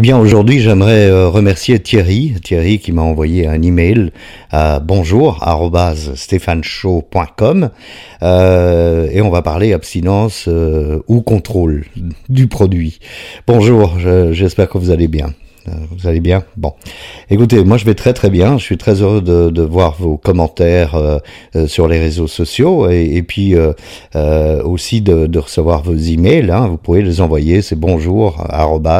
[0.00, 4.12] Eh bien, aujourd'hui, j'aimerais euh, remercier Thierry, Thierry qui m'a envoyé un email
[4.50, 7.68] à bonjour@stéphaneshow.com
[8.22, 11.84] euh, et on va parler abstinence euh, ou contrôle
[12.30, 12.98] du produit.
[13.46, 13.98] Bonjour,
[14.32, 15.34] j'espère que vous allez bien.
[15.68, 16.72] Euh, vous allez bien Bon.
[17.28, 18.58] Écoutez, moi je vais très très bien.
[18.58, 21.18] Je suis très heureux de, de voir vos commentaires euh,
[21.56, 26.50] euh, sur les réseaux sociaux et, puis euh, aussi de, de, recevoir vos emails.
[26.50, 26.68] Hein.
[26.68, 27.62] Vous pouvez les envoyer.
[27.62, 28.44] C'est bonjour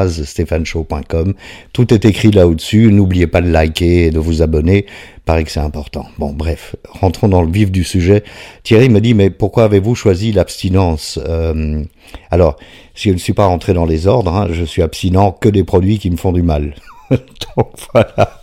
[0.08, 1.34] stéphaneshow.com.
[1.72, 2.92] Tout est écrit là-dessus.
[2.92, 4.86] N'oubliez pas de liker et de vous abonner
[5.30, 6.06] paraît que c'est important.
[6.18, 8.24] Bon, bref, rentrons dans le vif du sujet.
[8.64, 11.84] Thierry me dit, mais pourquoi avez-vous choisi l'abstinence euh,
[12.32, 12.56] Alors,
[12.96, 15.62] si je ne suis pas rentré dans les ordres, hein, je suis abstinent que des
[15.62, 16.74] produits qui me font du mal.
[17.10, 18.40] Donc voilà.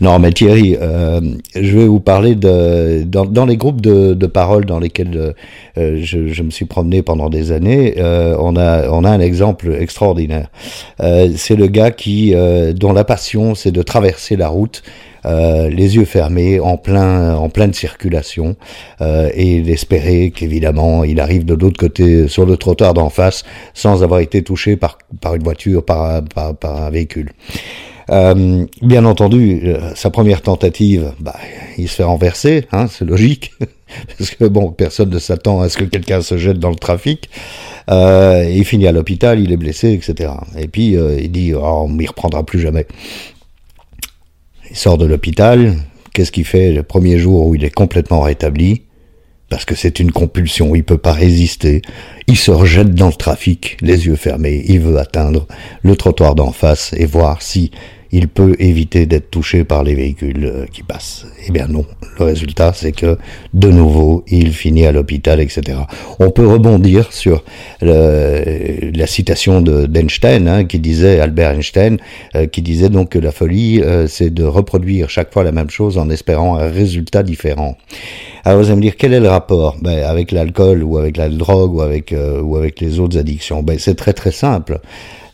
[0.00, 1.20] Non, mais Thierry, euh,
[1.56, 5.34] je vais vous parler de dans, les groupes de, de paroles dans lesquels
[5.76, 7.94] euh, je, me suis promené pendant des années.
[7.98, 10.50] Euh, on a on a un exemple extraordinaire.
[11.00, 12.32] C'est le gars qui
[12.74, 14.82] dont la passion c'est de traverser la route
[15.24, 18.56] euh, les yeux fermés, en plein, en pleine circulation,
[19.00, 24.02] euh, et d'espérer qu'évidemment il arrive de l'autre côté sur le trottoir d'en face sans
[24.02, 27.30] avoir été touché par, par une voiture, par, par, par un véhicule.
[28.10, 31.36] Euh, bien entendu, euh, sa première tentative, bah,
[31.78, 33.52] il se fait renverser, hein, c'est logique,
[34.18, 37.30] parce que bon, personne ne s'attend à ce que quelqu'un se jette dans le trafic.
[37.90, 40.32] Euh, il finit à l'hôpital, il est blessé, etc.
[40.58, 42.86] Et puis euh, il dit, oh, on m'y reprendra plus jamais.
[44.72, 45.74] Il sort de l'hôpital.
[46.14, 48.84] Qu'est-ce qu'il fait le premier jour où il est complètement rétabli?
[49.50, 51.82] Parce que c'est une compulsion, il peut pas résister.
[52.26, 54.64] Il se rejette dans le trafic, les yeux fermés.
[54.66, 55.46] Il veut atteindre
[55.82, 57.70] le trottoir d'en face et voir si
[58.12, 61.26] il peut éviter d'être touché par les véhicules euh, qui passent.
[61.46, 61.84] Eh bien non,
[62.18, 63.18] le résultat c'est que
[63.54, 65.78] de nouveau il finit à l'hôpital, etc.
[66.18, 67.44] On peut rebondir sur
[67.80, 71.98] la citation d'Einstein hein, qui disait, Albert Einstein,
[72.34, 75.70] euh, qui disait donc que la folie euh, c'est de reproduire chaque fois la même
[75.70, 77.76] chose en espérant un résultat différent.
[78.44, 81.28] Alors vous allez me dire quel est le rapport ben, avec l'alcool ou avec la
[81.28, 83.62] drogue ou avec euh, ou avec les autres addictions?
[83.62, 84.80] Ben c'est très très simple.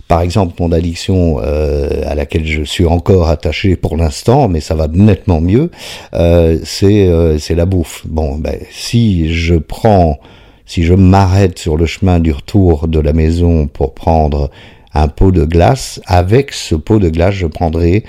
[0.09, 4.75] Par exemple, mon addiction euh, à laquelle je suis encore attaché pour l'instant, mais ça
[4.75, 5.71] va nettement mieux,
[6.15, 8.07] euh, c'est euh, c'est la bouffe.
[8.07, 10.19] Bon, ben si je prends,
[10.65, 14.51] si je m'arrête sur le chemin du retour de la maison pour prendre
[14.95, 18.05] un pot de glace, avec ce pot de glace, je prendrai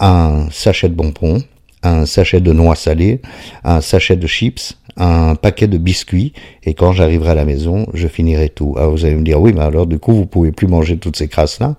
[0.00, 1.42] un sachet de bonbons,
[1.82, 3.20] un sachet de noix salées,
[3.64, 6.32] un sachet de chips, un paquet de biscuits,
[6.64, 8.74] et quand j'arriverai à la maison, je finirai tout.
[8.76, 11.16] Alors vous allez me dire, oui, mais alors du coup, vous pouvez plus manger toutes
[11.16, 11.76] ces crasses-là?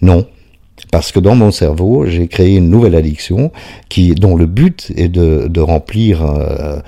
[0.00, 0.26] Non.
[0.90, 3.52] Parce que dans mon cerveau, j'ai créé une nouvelle addiction
[3.88, 6.80] qui, dont le but est de, de remplir euh,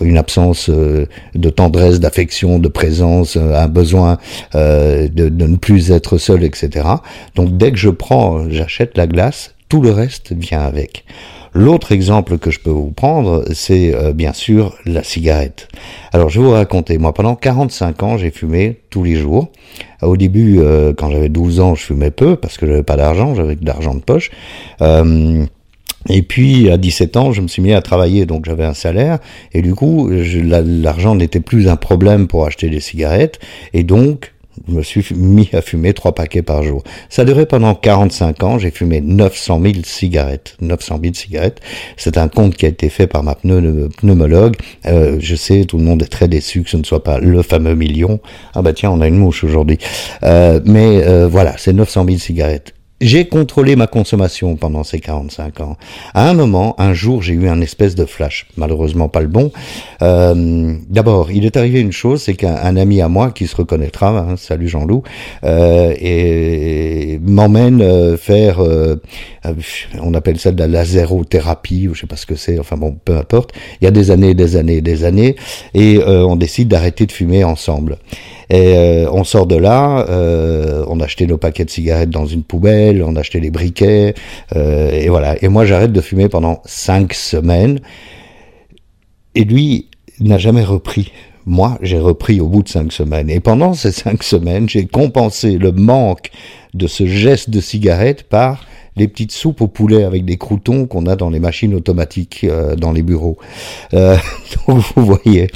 [0.00, 4.18] une absence euh, de tendresse, d'affection, de présence, euh, un besoin
[4.54, 6.86] euh, de, de, ne plus être seul, etc.
[7.34, 11.04] Donc dès que je prends, j'achète la glace, tout le reste vient avec.
[11.52, 15.68] L'autre exemple que je peux vous prendre, c'est euh, bien sûr la cigarette.
[16.12, 19.50] Alors je vais vous raconter, moi pendant 45 ans j'ai fumé tous les jours.
[20.02, 23.34] Au début, euh, quand j'avais 12 ans, je fumais peu parce que j'avais pas d'argent,
[23.34, 24.30] j'avais de l'argent de poche.
[24.80, 25.44] Euh,
[26.08, 29.18] et puis à 17 ans, je me suis mis à travailler, donc j'avais un salaire,
[29.52, 33.38] et du coup, l'argent n'était plus un problème pour acheter des cigarettes,
[33.74, 34.32] et donc
[34.68, 36.82] je me suis mis à fumer trois paquets par jour.
[37.08, 38.58] Ça a duré pendant 45 ans.
[38.58, 40.56] J'ai fumé 900 000 cigarettes.
[40.60, 41.60] 900 000 cigarettes.
[41.96, 44.56] C'est un compte qui a été fait par ma pneumologue.
[44.86, 47.42] Euh, je sais, tout le monde est très déçu que ce ne soit pas le
[47.42, 48.20] fameux million.
[48.54, 49.78] Ah bah tiens, on a une mouche aujourd'hui.
[50.22, 52.74] Euh, mais euh, voilà, c'est 900 000 cigarettes.
[53.00, 55.78] J'ai contrôlé ma consommation pendant ces 45 ans.
[56.12, 59.52] À un moment, un jour, j'ai eu un espèce de flash, malheureusement pas le bon.
[60.02, 64.10] Euh, D'abord, il est arrivé une chose, c'est qu'un ami à moi, qui se reconnaîtra,
[64.10, 65.02] hein, salut Jean-Loup,
[65.44, 68.96] euh, et, m'emmène euh, faire, euh,
[70.02, 72.98] on appelle ça de la laserothérapie, ou je sais pas ce que c'est, enfin bon,
[73.02, 73.52] peu importe.
[73.80, 75.36] Il y a des années, des années, des années,
[75.72, 77.96] et euh, on décide d'arrêter de fumer ensemble.
[78.50, 82.26] Et euh, on sort de là, euh, on a acheté nos paquets de cigarettes dans
[82.26, 84.14] une poubelle, on a acheté les briquets,
[84.56, 85.40] euh, et voilà.
[85.40, 87.78] Et moi, j'arrête de fumer pendant cinq semaines.
[89.36, 89.86] Et lui
[90.18, 91.12] n'a jamais repris.
[91.46, 93.30] Moi, j'ai repris au bout de cinq semaines.
[93.30, 96.30] Et pendant ces cinq semaines, j'ai compensé le manque
[96.74, 98.64] de ce geste de cigarette par
[98.96, 102.76] les petites soupes au poulet avec des croutons qu'on a dans les machines automatiques euh,
[102.76, 103.38] dans les bureaux.
[103.94, 104.16] Euh,
[104.68, 105.48] donc vous voyez.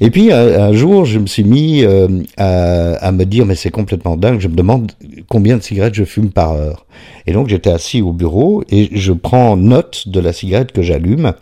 [0.00, 3.70] Et puis un, jour, je me suis mis euh, à, à, me dire, mais c'est
[3.70, 4.92] complètement dingue, je me demande
[5.28, 6.84] combien de cigarettes je fume par heure.
[7.26, 11.32] Et donc j'étais assis au bureau et je prends note de la cigarette que j'allume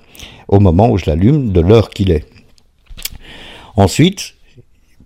[0.49, 2.25] au moment où je l'allume, de l'heure qu'il est.
[3.79, 4.35] Ensuite,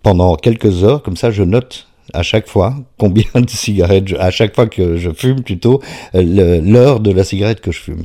[0.02, 4.54] pendant quelques heures, comme ça, je note à chaque fois combien de cigarettes, à chaque
[4.54, 5.82] fois que je fume plutôt,
[6.14, 8.04] l'heure de la cigarette que je fume.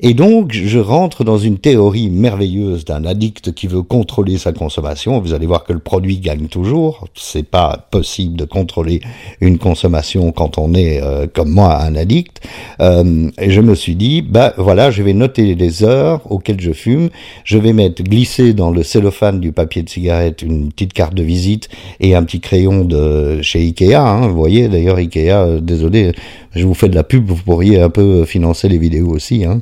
[0.00, 5.18] Et donc, je rentre dans une théorie merveilleuse d'un addict qui veut contrôler sa consommation.
[5.20, 7.08] Vous allez voir que le produit gagne toujours.
[7.16, 9.00] C'est pas possible de contrôler
[9.40, 12.40] une consommation quand on est, euh, comme moi, un addict.
[12.80, 16.72] Euh, et je me suis dit, bah voilà, je vais noter les heures auxquelles je
[16.72, 17.10] fume.
[17.42, 21.24] Je vais mettre glisser dans le cellophane du papier de cigarette une petite carte de
[21.24, 21.68] visite
[21.98, 23.96] et un petit crayon de chez Ikea.
[23.96, 26.12] Hein, vous voyez, d'ailleurs, Ikea, euh, désolé,
[26.54, 29.44] je vous fais de la pub, vous pourriez un peu financer les vidéos aussi.
[29.44, 29.60] Hein.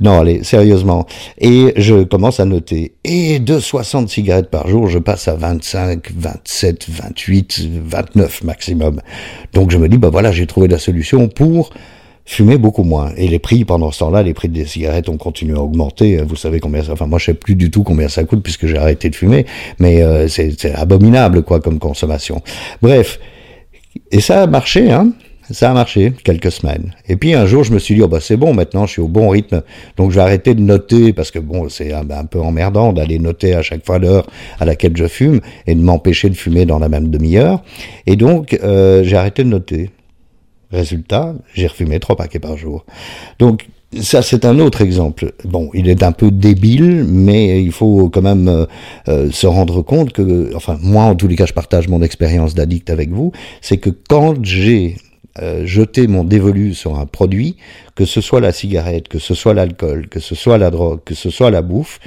[0.00, 1.06] Non, allez, sérieusement.
[1.38, 2.92] Et je commence à noter.
[3.04, 9.00] Et de 60 cigarettes par jour, je passe à 25, 27, 28, 29 maximum.
[9.52, 11.70] Donc je me dis, bah voilà, j'ai trouvé la solution pour
[12.28, 13.12] fumer beaucoup moins.
[13.16, 16.18] Et les prix, pendant ce temps-là, les prix des cigarettes ont continué à augmenter.
[16.18, 16.92] Vous savez combien ça...
[16.92, 19.46] Enfin, moi, je sais plus du tout combien ça coûte puisque j'ai arrêté de fumer.
[19.78, 22.42] Mais euh, c'est abominable, quoi, comme consommation.
[22.82, 23.18] Bref.
[24.10, 25.12] Et ça a marché, hein
[25.50, 26.94] ça a marché quelques semaines.
[27.08, 29.02] Et puis un jour, je me suis dit, oh bah c'est bon, maintenant je suis
[29.02, 29.62] au bon rythme.
[29.96, 33.54] Donc je vais arrêter de noter, parce que bon, c'est un, peu emmerdant d'aller noter
[33.54, 34.26] à chaque fois l'heure
[34.60, 37.62] à laquelle je fume et de m'empêcher de fumer dans la même demi-heure.
[38.06, 39.90] Et donc euh, j'ai arrêté de noter.
[40.70, 42.84] Résultat, j'ai refumé trois paquets par jour.
[43.38, 43.66] Donc
[44.00, 45.32] ça, c'est un autre exemple.
[45.44, 48.66] Bon, il est un peu débile, mais il faut quand même euh,
[49.08, 52.54] euh, se rendre compte que, enfin, moi, en tous les cas, je partage mon expérience
[52.54, 54.96] d'addict avec vous, c'est que quand j'ai
[55.40, 57.56] euh, jeter mon dévolu sur un produit,
[57.94, 61.14] que ce soit la cigarette, que ce soit l'alcool, que ce soit la drogue, que
[61.14, 62.00] ce soit la bouffe,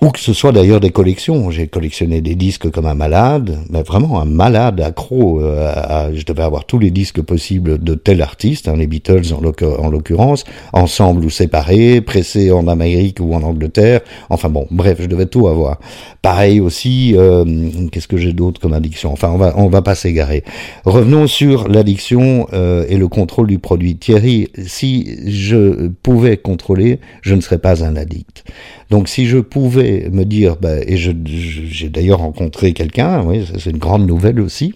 [0.00, 1.50] ou que ce soit d'ailleurs des collections.
[1.50, 5.40] J'ai collectionné des disques comme un malade, mais vraiment un malade accro.
[5.40, 9.90] Euh, je devais avoir tous les disques possibles de tel artiste, hein, les Beatles en
[9.90, 14.00] l'occurrence, ensemble ou séparés, pressés en Amérique ou en Angleterre.
[14.30, 15.78] Enfin bon, bref, je devais tout avoir.
[16.22, 17.44] Pareil aussi, euh,
[17.92, 19.12] qu'est-ce que j'ai d'autre comme addiction?
[19.12, 20.44] Enfin, on va on va pas s'égarer.
[20.84, 23.96] Revenons sur l'addiction euh, et le contrôle du produit.
[23.96, 28.44] Thierry, si je pouvais contrôler, je ne serais pas un addict.
[28.90, 33.78] Donc si je pouvais me dire, bah, et j'ai d'ailleurs rencontré quelqu'un, oui, c'est une
[33.78, 34.74] grande nouvelle aussi,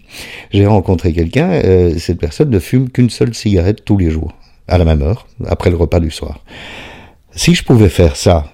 [0.50, 4.34] j'ai rencontré quelqu'un, euh, cette personne ne fume qu'une seule cigarette tous les jours,
[4.66, 6.44] à la même heure, après le repas du soir.
[7.32, 8.52] Si je pouvais faire ça,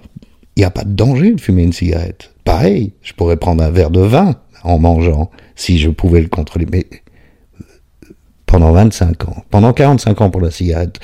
[0.55, 2.31] il n'y a pas de danger de fumer une cigarette.
[2.43, 6.65] Pareil, je pourrais prendre un verre de vin en mangeant, si je pouvais le contrôler.
[6.71, 6.85] Mais
[8.45, 10.99] pendant 25 ans, pendant 45 ans pour la cigarette,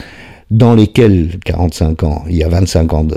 [0.52, 3.08] dans lesquels, 45 ans, il y a 25 ans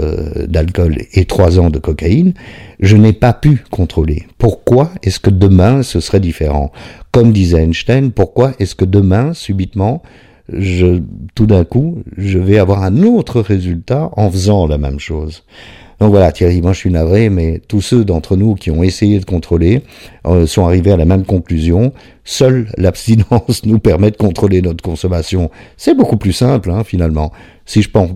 [0.48, 2.32] d'alcool et 3 ans de cocaïne,
[2.78, 4.26] je n'ai pas pu contrôler.
[4.38, 6.70] Pourquoi est-ce que demain ce serait différent?
[7.10, 10.02] Comme disait Einstein, pourquoi est-ce que demain, subitement,
[11.34, 15.42] tout d'un coup, je vais avoir un autre résultat en faisant la même chose?
[16.00, 19.20] Donc voilà, Thierry, moi je suis navré, mais tous ceux d'entre nous qui ont essayé
[19.20, 19.82] de contrôler
[20.26, 21.92] euh, sont arrivés à la même conclusion.
[22.24, 25.50] Seule l'abstinence nous permet de contrôler notre consommation.
[25.76, 27.32] C'est beaucoup plus simple, hein, finalement.
[27.66, 28.08] Si je prends,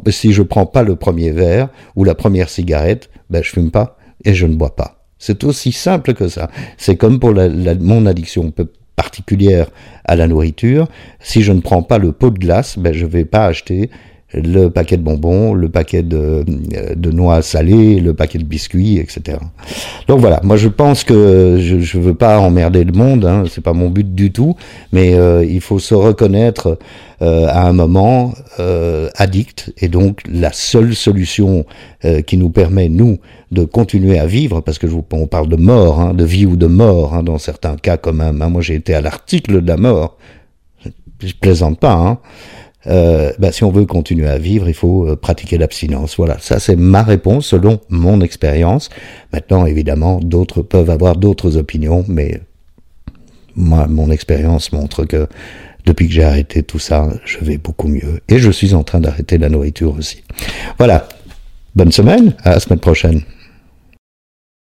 [0.49, 4.47] prends pas le premier verre ou la première cigarette, ben je fume pas et je
[4.47, 5.05] ne bois pas.
[5.19, 6.51] C'est aussi simple que ça.
[6.77, 8.53] C'est comme pour mon addiction
[8.97, 9.69] particulière
[10.05, 10.89] à la nourriture.
[11.21, 13.91] Si je ne prends pas le pot de glace, ben je vais pas acheter
[14.35, 16.45] le paquet de bonbons, le paquet de,
[16.95, 19.39] de, noix salées, le paquet de biscuits, etc.
[20.07, 23.63] Donc voilà, moi je pense que je ne veux pas emmerder le monde, hein, c'est
[23.63, 24.55] pas mon but du tout,
[24.93, 26.79] mais euh, il faut se reconnaître
[27.23, 31.65] euh, à un moment euh, addict, et donc la seule solution
[32.27, 33.19] qui nous permet, nous,
[33.51, 36.47] de continuer à vivre, parce que je vous, on parle de mort, hein, de vie
[36.47, 39.67] ou de mort, hein, dans certains cas quand même, moi j'ai été à l'article de
[39.67, 40.17] la mort,
[41.21, 42.19] je plaisante pas, hein,
[42.87, 46.17] euh, bah, si on veut continuer à vivre, il faut euh, pratiquer l'abstinence.
[46.17, 48.89] Voilà, ça c'est ma réponse selon mon expérience.
[49.33, 52.41] Maintenant, évidemment, d'autres peuvent avoir d'autres opinions, mais
[53.57, 55.27] moi, mon expérience montre que
[55.85, 58.21] depuis que j'ai arrêté tout ça, je vais beaucoup mieux.
[58.29, 60.23] Et je suis en train d'arrêter la nourriture aussi.
[60.79, 61.09] Voilà.
[61.75, 63.23] Bonne semaine, à la semaine prochaine.